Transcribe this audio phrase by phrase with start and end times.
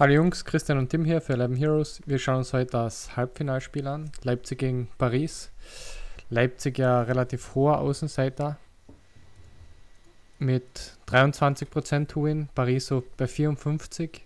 [0.00, 2.00] Hallo Jungs, Christian und Tim hier für 11 Heroes.
[2.06, 4.12] Wir schauen uns heute das Halbfinalspiel an.
[4.22, 5.50] Leipzig gegen Paris.
[6.30, 8.58] Leipzig ja relativ hoher Außenseiter
[10.38, 10.62] mit
[11.08, 14.20] 23% Win, Paris so bei 54%.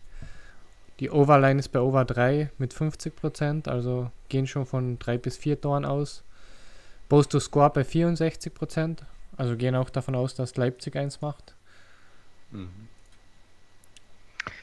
[1.00, 5.58] Die Overline ist bei Over 3 mit 50%, also gehen schon von 3 bis 4
[5.58, 6.22] Toren aus.
[7.08, 8.98] Post to Score bei 64%,
[9.38, 11.54] also gehen auch davon aus, dass Leipzig eins macht.
[12.50, 12.88] Mhm.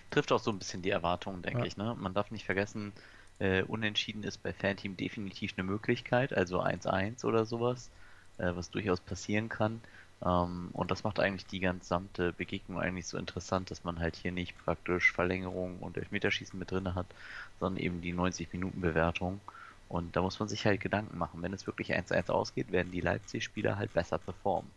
[0.10, 1.66] Trifft auch so ein bisschen die Erwartungen, denke ja.
[1.66, 1.78] ich.
[1.78, 1.96] Ne?
[2.00, 2.94] Man darf nicht vergessen,
[3.40, 7.90] äh, unentschieden ist bei Fanteam definitiv eine Möglichkeit, also 1-1 oder sowas,
[8.38, 9.82] äh, was durchaus passieren kann.
[10.26, 14.32] Ähm, und das macht eigentlich die gesamte Begegnung eigentlich so interessant, dass man halt hier
[14.32, 17.08] nicht praktisch Verlängerung und Elfmeterschießen mit drin hat,
[17.60, 19.40] sondern eben die 90-Minuten-Bewertung.
[19.88, 21.42] Und da muss man sich halt Gedanken machen.
[21.42, 24.70] Wenn es wirklich 1-1 ausgeht, werden die Leipzig-Spieler halt besser performen.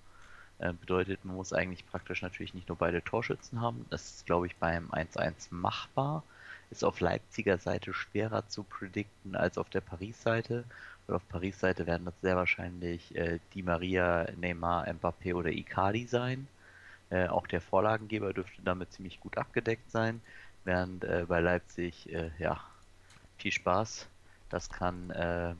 [0.62, 3.84] Äh, bedeutet, man muss eigentlich praktisch natürlich nicht nur beide Torschützen haben.
[3.90, 6.22] Das ist, glaube ich, beim 1-1 machbar.
[6.70, 10.64] Ist auf Leipziger Seite schwerer zu predikten als auf der Paris-Seite.
[11.06, 16.46] Und auf Paris-Seite werden das sehr wahrscheinlich äh, Di Maria, Neymar, Mbappé oder Icardi sein.
[17.10, 20.22] Äh, auch der Vorlagengeber dürfte damit ziemlich gut abgedeckt sein.
[20.64, 22.60] Während äh, bei Leipzig, äh, ja,
[23.36, 24.06] viel Spaß.
[24.48, 25.54] Das kann äh,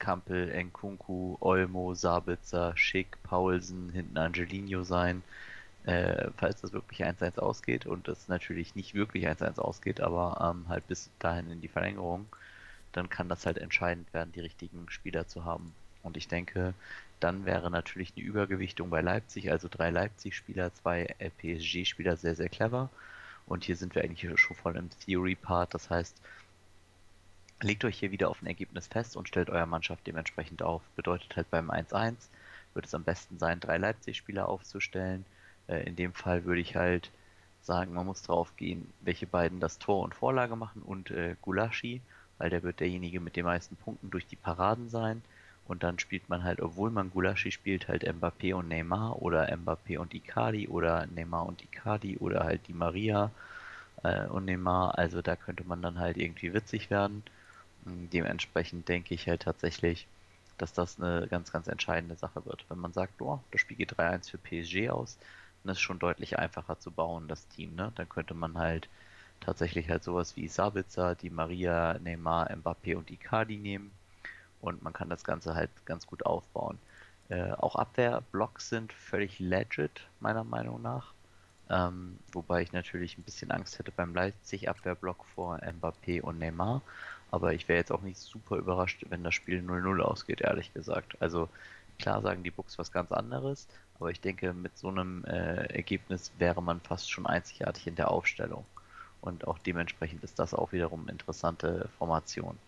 [0.00, 5.22] Kampel, Nkunku, Olmo, Sabitzer, Schick, Paulsen, hinten Angelino sein.
[5.84, 10.68] Äh, falls das wirklich 1-1 ausgeht und das natürlich nicht wirklich 1-1 ausgeht, aber ähm,
[10.68, 12.26] halt bis dahin in die Verlängerung,
[12.92, 15.72] dann kann das halt entscheidend werden, die richtigen Spieler zu haben.
[16.02, 16.74] Und ich denke,
[17.20, 22.90] dann wäre natürlich eine Übergewichtung bei Leipzig, also drei Leipzig-Spieler, zwei PSG-Spieler sehr, sehr clever.
[23.46, 25.74] Und hier sind wir eigentlich schon voll im Theory-Part.
[25.74, 26.16] Das heißt,
[27.62, 30.82] legt euch hier wieder auf ein Ergebnis fest und stellt eure Mannschaft dementsprechend auf.
[30.96, 32.14] Bedeutet halt beim 1-1
[32.72, 35.24] wird es am besten sein, drei Leipzig-Spieler aufzustellen.
[35.66, 37.10] Äh, in dem Fall würde ich halt
[37.62, 42.00] sagen, man muss drauf gehen, welche beiden das Tor und Vorlage machen und äh, Gulaschi
[42.40, 45.22] weil der wird derjenige mit den meisten Punkten durch die Paraden sein.
[45.68, 49.98] Und dann spielt man halt, obwohl man Gulaschi spielt, halt Mbappé und Neymar oder Mbappé
[49.98, 53.30] und Icardi oder Neymar und Icardi oder halt die Maria
[54.02, 54.96] äh, und Neymar.
[54.98, 57.22] Also da könnte man dann halt irgendwie witzig werden.
[57.84, 60.06] Hm, dementsprechend denke ich halt tatsächlich,
[60.58, 62.64] dass das eine ganz, ganz entscheidende Sache wird.
[62.68, 65.18] Wenn man sagt, oh, das Spiel geht 3-1 für PSG aus,
[65.62, 67.74] dann ist es schon deutlich einfacher zu bauen, das Team.
[67.74, 67.92] Ne?
[67.96, 68.88] Dann könnte man halt
[69.40, 73.92] tatsächlich halt sowas wie Sabitzer, die Maria, Neymar, Mbappé und Icardi nehmen
[74.60, 76.78] und man kann das Ganze halt ganz gut aufbauen.
[77.28, 81.14] Äh, auch Abwehrblocks sind völlig legit, meiner Meinung nach.
[81.70, 86.82] Ähm, wobei ich natürlich ein bisschen Angst hätte beim Leipzig-Abwehrblock vor Mbappé und Neymar.
[87.30, 91.16] Aber ich wäre jetzt auch nicht super überrascht, wenn das Spiel 0-0 ausgeht, ehrlich gesagt.
[91.20, 91.48] Also
[91.98, 96.32] klar sagen die Bucks was ganz anderes, aber ich denke, mit so einem äh, Ergebnis
[96.38, 98.64] wäre man fast schon einzigartig in der Aufstellung.
[99.20, 102.58] Und auch dementsprechend ist das auch wiederum eine interessante Formation.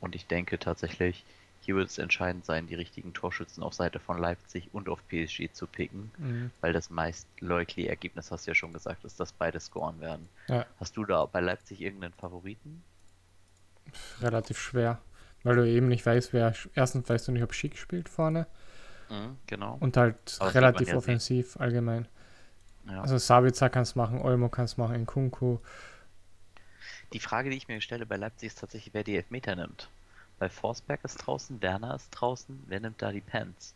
[0.00, 1.24] Und ich denke tatsächlich,
[1.60, 5.52] hier wird es entscheidend sein, die richtigen Torschützen auf Seite von Leipzig und auf PSG
[5.52, 6.50] zu picken, mhm.
[6.60, 10.28] weil das meist likely Ergebnis, hast du ja schon gesagt, ist, dass beide scoren werden.
[10.48, 10.64] Ja.
[10.78, 12.82] Hast du da bei Leipzig irgendeinen Favoriten?
[14.20, 15.00] Relativ schwer,
[15.42, 16.54] weil du eben nicht weißt, wer.
[16.74, 18.46] Erstens weißt du nicht, ob Schick spielt vorne.
[19.10, 19.76] Mhm, genau.
[19.80, 21.60] Und halt Aber relativ offensiv sehen.
[21.60, 22.08] allgemein.
[22.86, 23.02] Ja.
[23.02, 25.58] Also Sabitzer kann es machen, Olmo kann es machen, Nkunku.
[27.12, 29.90] Die Frage, die ich mir stelle bei Leipzig ist tatsächlich, wer die Elfmeter nimmt.
[30.40, 33.74] Weil Forsberg ist draußen, Werner ist draußen, wer nimmt da die Pens?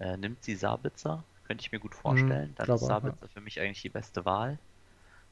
[0.00, 1.24] Äh, nimmt sie Sabitzer?
[1.46, 2.50] Könnte ich mir gut vorstellen.
[2.50, 3.28] Mhm, Dann ist Sabitzer ja.
[3.28, 4.58] für mich eigentlich die beste Wahl,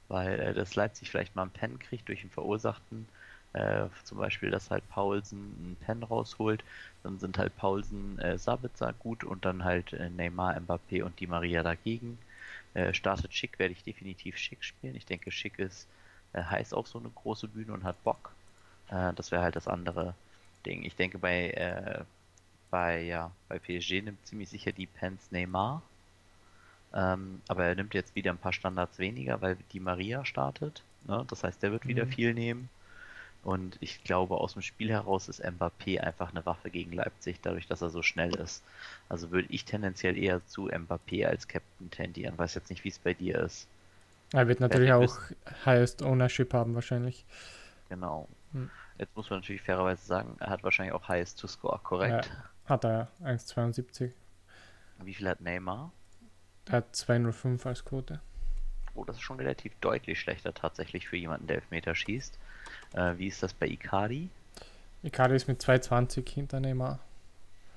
[0.08, 3.08] weil äh, das Leipzig vielleicht mal einen Pen kriegt durch den Verursachten.
[3.54, 6.64] Äh, zum Beispiel, dass halt Paulsen einen Pen rausholt,
[7.02, 11.26] dann sind halt Paulsen, äh, Sabitzer gut und dann halt äh, Neymar, Mbappé und die
[11.26, 12.18] Maria dagegen.
[12.74, 14.96] Äh, startet Schick, werde ich definitiv Schick spielen.
[14.96, 15.88] Ich denke, Schick ist
[16.32, 18.36] äh, heiß auf so eine große Bühne und hat Bock.
[18.88, 20.14] Äh, das wäre halt das andere
[20.62, 20.84] Ding.
[20.84, 22.04] Ich denke, bei, äh,
[22.70, 25.82] bei, ja, bei PSG nimmt ziemlich sicher die Pence Neymar.
[26.94, 30.82] Ähm, aber er nimmt jetzt wieder ein paar Standards weniger, weil die Maria startet.
[31.06, 31.24] Ne?
[31.28, 31.88] Das heißt, der wird mhm.
[31.88, 32.68] wieder viel nehmen.
[33.44, 37.66] Und ich glaube, aus dem Spiel heraus ist Mbappé einfach eine Waffe gegen Leipzig, dadurch,
[37.66, 38.62] dass er so schnell ist.
[39.08, 42.38] Also würde ich tendenziell eher zu Mbappé als Captain tendieren.
[42.38, 43.66] Weiß jetzt nicht, wie es bei dir ist.
[44.32, 45.18] Er wird natürlich auch
[45.66, 47.24] Highest Ownership haben, wahrscheinlich.
[47.88, 48.28] Genau.
[48.52, 48.70] Hm.
[48.98, 52.26] Jetzt muss man natürlich fairerweise sagen, er hat wahrscheinlich auch Highest to Score, korrekt?
[52.26, 54.12] Ja, hat er, 1,72.
[54.98, 55.92] Wie viel hat Neymar?
[56.66, 58.20] Er hat 2,05 als Quote.
[58.94, 62.38] Oh, das ist schon relativ deutlich schlechter tatsächlich für jemanden, der Elfmeter schießt.
[62.92, 64.28] Äh, wie ist das bei Icardi?
[65.02, 66.98] Icardi ist mit 2,20 hinter Neymar.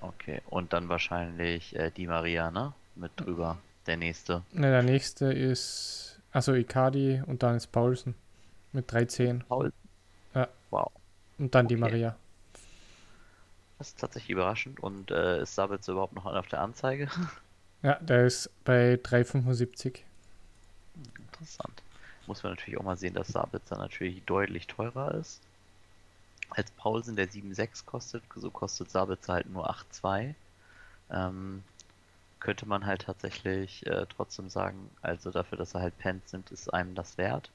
[0.02, 2.74] Okay, und dann wahrscheinlich äh, Di Maria, ne?
[2.96, 3.58] Mit drüber.
[3.88, 4.44] Der nächste.
[4.52, 8.16] Ne, der nächste ist also Icardi und dann ist Paulsen
[8.72, 9.44] Mit 13.
[9.48, 9.72] Paul.
[10.36, 10.48] Ja.
[10.70, 10.92] Wow.
[11.38, 11.82] Und dann die Okay.
[11.82, 12.16] Maria.
[13.78, 14.80] Das ist tatsächlich überraschend.
[14.82, 17.10] Und äh, ist Sabitzer überhaupt noch auf der Anzeige?
[17.82, 20.04] Ja, der ist bei 3,75.
[21.18, 21.84] Interessant.
[22.28, 25.42] Muss man natürlich auch mal sehen, dass Sabitzer natürlich deutlich teurer ist.
[26.50, 30.36] Als Paulsen, der 7,6 kostet, so kostet Sabitzer halt nur 8,2.
[31.12, 31.64] Ähm,
[32.40, 36.74] könnte man halt tatsächlich äh, trotzdem sagen, also dafür, dass er halt Pants nimmt, ist
[36.74, 37.52] einem das wert.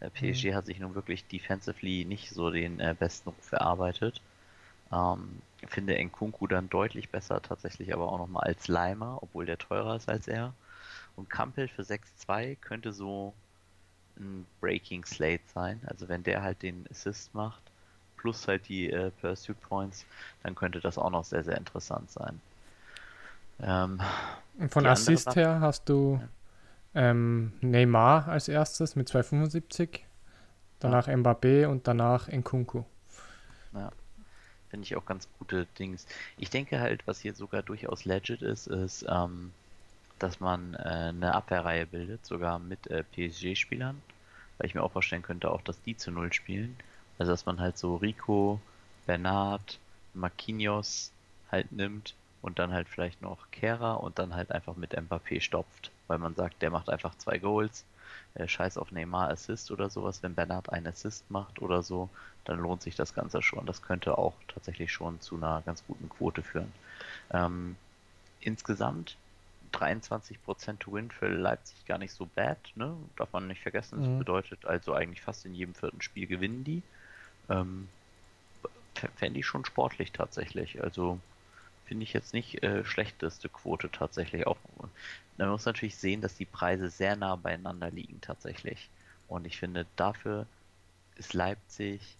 [0.00, 4.20] Äh, PSG hat sich nun wirklich defensively nicht so den äh, besten Ruf erarbeitet.
[4.92, 9.96] Ähm, finde Nkunku dann deutlich besser, tatsächlich aber auch nochmal als Leimer, obwohl der teurer
[9.96, 10.54] ist als er.
[11.16, 13.34] Und Kampel für 6-2 könnte so
[14.18, 15.80] ein Breaking Slate sein.
[15.86, 17.62] Also wenn der halt den Assist macht,
[18.16, 20.04] plus halt die äh, Pursuit Points,
[20.42, 22.40] dann könnte das auch noch sehr, sehr interessant sein.
[23.62, 24.00] Ähm,
[24.58, 26.20] Und von Assist her hast du
[26.94, 30.00] ähm, Neymar als erstes mit 2,75.
[30.78, 32.84] Danach Mbappé und danach Nkunku.
[34.70, 36.06] Finde ich auch ganz gute Dings.
[36.38, 39.50] Ich denke halt, was hier sogar durchaus legit ist, ist, ähm,
[40.20, 40.78] dass man äh,
[41.08, 44.00] eine Abwehrreihe bildet, sogar mit äh, PSG-Spielern.
[44.58, 46.76] Weil ich mir auch vorstellen könnte, auch, dass die zu Null spielen.
[47.18, 48.60] Also, dass man halt so Rico,
[49.06, 49.80] Bernard,
[50.14, 51.10] Marquinhos
[51.50, 55.90] halt nimmt und dann halt vielleicht noch Kehrer und dann halt einfach mit Mbappé stopft.
[56.10, 57.86] Weil man sagt, der macht einfach zwei Goals.
[58.34, 60.22] Äh, scheiß auf Neymar Assist oder sowas.
[60.22, 62.10] Wenn Bernard einen Assist macht oder so,
[62.44, 63.66] dann lohnt sich das Ganze schon.
[63.66, 66.74] Das könnte auch tatsächlich schon zu einer ganz guten Quote führen.
[67.30, 67.76] Ähm,
[68.40, 69.18] insgesamt
[69.72, 72.96] 23% to win für Leipzig gar nicht so bad, ne?
[73.16, 73.98] Darf man nicht vergessen.
[73.98, 74.18] Das Mhm.
[74.18, 76.82] bedeutet also eigentlich fast in jedem vierten Spiel gewinnen die.
[77.50, 77.88] Ähm,
[79.16, 80.82] Fände ich schon sportlich tatsächlich.
[80.82, 81.20] Also
[81.84, 84.46] finde ich jetzt nicht äh, schlechteste Quote tatsächlich.
[84.46, 84.58] Auch
[85.40, 88.90] man muss natürlich sehen, dass die Preise sehr nah beieinander liegen tatsächlich.
[89.28, 90.46] Und ich finde, dafür
[91.16, 92.16] ist Leipzig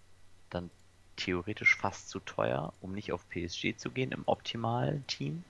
[0.50, 0.70] dann
[1.16, 5.44] theoretisch fast zu teuer, um nicht auf PSG zu gehen im optimalen Team.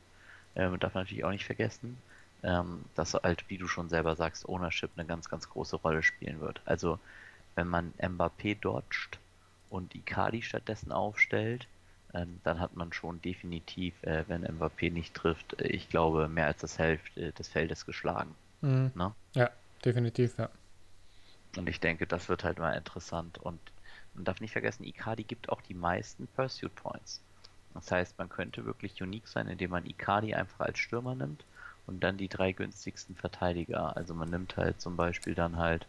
[0.57, 1.97] Ähm, darf man natürlich auch nicht vergessen,
[2.43, 6.41] ähm, dass halt, wie du schon selber sagst, Ownership eine ganz, ganz große Rolle spielen
[6.41, 6.61] wird.
[6.65, 6.99] Also,
[7.55, 9.19] wenn man Mbappé dodgt
[9.69, 11.69] und Icardi stattdessen aufstellt,
[12.15, 16.47] ähm, dann hat man schon definitiv, äh, wenn Mbappé nicht trifft, äh, ich glaube, mehr
[16.47, 18.35] als das Hälfte des Feldes geschlagen.
[18.61, 18.91] Mhm.
[18.95, 19.13] Ne?
[19.35, 19.51] Ja,
[19.85, 20.49] definitiv, ja.
[21.57, 23.39] Und ich denke, das wird halt mal interessant.
[23.39, 23.61] Und
[24.15, 27.21] man darf nicht vergessen, Icardi gibt auch die meisten Pursuit Points.
[27.75, 31.45] Das heißt, man könnte wirklich unique sein, indem man Icardi einfach als Stürmer nimmt
[31.87, 33.97] und dann die drei günstigsten Verteidiger.
[33.97, 35.87] Also man nimmt halt zum Beispiel dann halt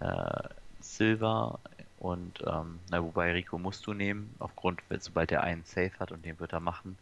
[0.00, 0.48] äh,
[0.80, 1.58] Silva
[2.00, 6.24] und ähm, na, wobei Rico musst du nehmen, aufgrund, sobald er einen Safe hat und
[6.24, 6.96] den wird er machen,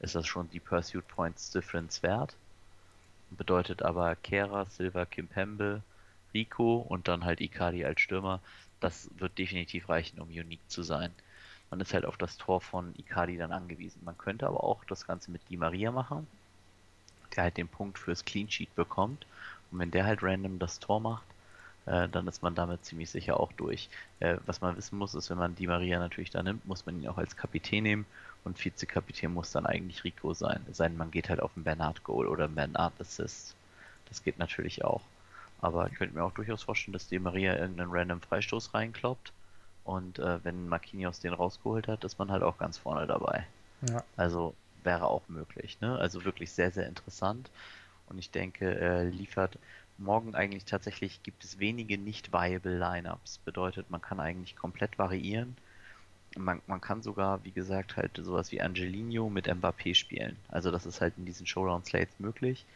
[0.00, 2.34] ist das schon die Pursuit Points Difference wert.
[3.30, 5.82] Bedeutet aber Kera, Silva, Kimpembe,
[6.32, 8.40] Rico und dann halt Icardi als Stürmer.
[8.80, 11.12] Das wird definitiv reichen, um unique zu sein.
[11.68, 14.00] Man ist halt auf das Tor von Icardi dann angewiesen.
[14.04, 16.26] Man könnte aber auch das Ganze mit Di Maria machen,
[17.36, 19.26] der halt den Punkt fürs Clean Sheet bekommt.
[19.70, 21.26] Und wenn der halt random das Tor macht,
[21.86, 23.88] äh, dann ist man damit ziemlich sicher auch durch.
[24.20, 27.00] Äh, was man wissen muss, ist, wenn man Di Maria natürlich da nimmt, muss man
[27.00, 28.06] ihn auch als Kapitän nehmen
[28.44, 30.64] und Vizekapitän muss dann eigentlich Rico sein.
[30.70, 33.54] Es sei denn, man geht halt auf einen Bernard Goal oder einen Bernard Assist.
[34.08, 35.02] Das geht natürlich auch.
[35.60, 39.32] Aber ich könnte mir auch durchaus vorstellen, dass Di Maria irgendeinen random Freistoß reinkloppt.
[39.84, 43.46] Und äh, wenn Marquinhos den rausgeholt hat, ist man halt auch ganz vorne dabei.
[43.82, 45.80] Ja, Also wäre auch möglich.
[45.80, 45.98] Ne?
[45.98, 47.50] Also wirklich sehr, sehr interessant.
[48.06, 49.58] Und ich denke, er liefert
[50.00, 53.38] morgen eigentlich tatsächlich, gibt es wenige nicht viable Lineups.
[53.38, 55.56] Bedeutet, man kann eigentlich komplett variieren.
[56.36, 60.36] Man, man kann sogar, wie gesagt, halt sowas wie Angelino mit Mbappé spielen.
[60.48, 62.66] Also das ist halt in diesen Showdown-Slates möglich.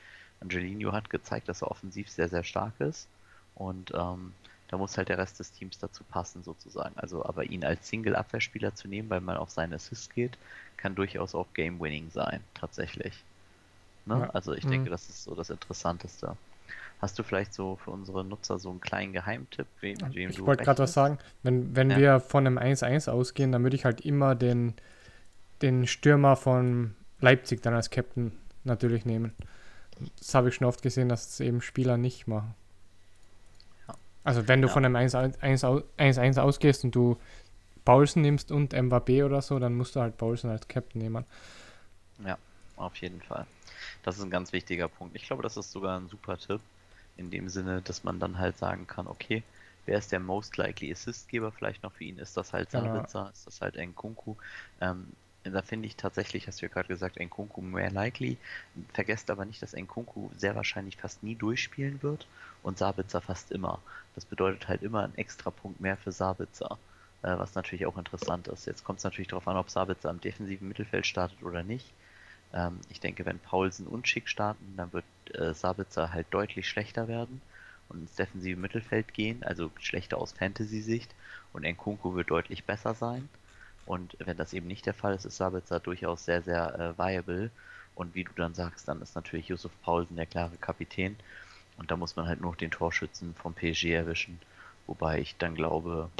[0.40, 3.08] Angelino hat gezeigt, dass er offensiv sehr, sehr stark ist.
[3.54, 4.34] Und ähm,
[4.68, 6.96] da muss halt der Rest des Teams dazu passen, sozusagen.
[6.98, 10.38] Also, aber ihn als Single-Abwehrspieler zu nehmen, weil man auf seinen Assist geht,
[10.76, 13.24] kann durchaus auch Game-Winning sein, tatsächlich.
[14.06, 14.14] Ne?
[14.20, 14.30] Ja.
[14.32, 14.70] Also, ich Mhm.
[14.70, 16.36] denke, das ist so das Interessanteste.
[17.04, 20.64] Hast du vielleicht so für unsere Nutzer so einen kleinen Geheimtipp, wem, wem ich wollte
[20.64, 21.18] gerade was sagen.
[21.42, 21.98] Wenn, wenn Ja.
[21.98, 24.72] wir von einem 1-1 ausgehen, dann würde ich halt immer den,
[25.60, 28.32] den Stürmer von Leipzig dann als Captain
[28.64, 29.34] natürlich nehmen.
[30.18, 32.54] Das habe ich schon oft gesehen, dass es eben Spieler nicht machen.
[33.86, 33.94] Ja.
[34.24, 34.72] Also wenn du Ja.
[34.72, 37.18] von einem 1-1 au- 1-1 ausgehst und du
[37.84, 41.26] Paulsen nimmst und Mbappé oder so, dann musst du halt Paulsen als Captain nehmen.
[42.26, 42.38] Ja,
[42.78, 43.46] auf jeden Fall.
[44.04, 45.14] Das ist ein ganz wichtiger Punkt.
[45.16, 46.62] Ich glaube, das ist sogar ein super Tipp.
[47.16, 49.42] In dem Sinne, dass man dann halt sagen kann, okay,
[49.86, 52.18] wer ist der most likely Assistgeber vielleicht noch für ihn?
[52.18, 53.08] Ist das halt Genau.
[53.10, 53.30] Sabitzer?
[53.32, 54.36] Ist das halt Nkunku?
[54.80, 55.12] Ähm,
[55.44, 58.38] da finde ich tatsächlich, hast du ja gerade gesagt, Nkunku mehr likely.
[58.92, 62.26] Vergesst aber nicht, dass Nkunku sehr wahrscheinlich fast nie durchspielen wird
[62.62, 63.82] und Sabitzer fast immer.
[64.14, 66.78] Das bedeutet halt immer einen extra Punkt mehr für Sabitzer,
[67.22, 68.66] äh, was natürlich auch interessant ist.
[68.66, 71.94] Jetzt kommt es natürlich darauf an, ob Sabitzer im defensiven Mittelfeld startet oder nicht.
[72.54, 77.08] Ähm, ich denke, wenn Paulsen und Schick starten, dann wird äh, Sabitzer halt deutlich schlechter
[77.08, 77.42] werden
[77.88, 81.14] und ins defensive Mittelfeld gehen, also schlechter aus Fantasy-Sicht
[81.52, 83.28] und Nkunku wird deutlich besser sein.
[83.86, 87.50] Und wenn das eben nicht der Fall ist, ist Sabitzer durchaus sehr, sehr äh, viable.
[87.94, 91.16] Und wie du dann sagst, dann ist natürlich Yusuf Paulsen der klare Kapitän.
[91.76, 94.40] Und da muss man halt nur den Torschützen vom PSG erwischen.
[94.86, 96.10] Wobei ich dann glaube,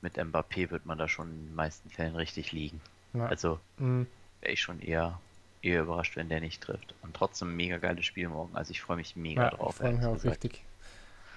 [0.00, 2.80] mit Mbappé wird man da schon in den meisten Fällen richtig liegen.
[3.12, 3.26] Ja.
[3.26, 4.06] Also mhm.
[4.40, 5.20] wäre ich schon eher,
[5.62, 6.94] eher überrascht, wenn der nicht trifft.
[7.02, 8.54] Und trotzdem mega geiles Spiel morgen.
[8.56, 9.76] Also ich freue mich mega ja, drauf.
[9.76, 10.62] Ich freue mich auch richtig.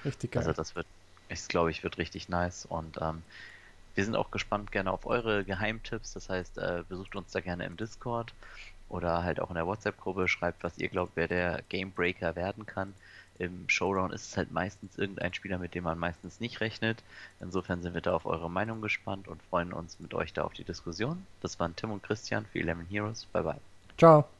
[0.04, 0.42] Richtig geil.
[0.42, 0.88] Also das wird,
[1.30, 2.66] ich glaube ich, wird richtig nice.
[2.66, 3.24] Und ähm,
[3.94, 6.14] wir sind auch gespannt gerne auf eure Geheimtipps.
[6.14, 8.34] Das heißt, äh, besucht uns da gerne im Discord
[8.90, 10.28] oder halt auch in der WhatsApp-Gruppe.
[10.28, 12.94] Schreibt, was ihr glaubt, wer der Gamebreaker werden kann.
[13.38, 17.04] Im Showdown ist es halt meistens irgendein Spieler, mit dem man meistens nicht rechnet.
[17.42, 20.54] Insofern sind wir da auf eure Meinung gespannt und freuen uns mit euch da auf
[20.54, 21.26] die Diskussion.
[21.42, 23.26] Das waren Tim und Christian für 11 Heroes.
[23.26, 23.75] Bye bye.
[23.98, 24.35] Ciao.